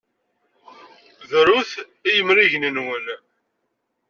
Brut 1.29 1.71
i 2.09 2.11
yemrigen-nwen! 2.15 3.05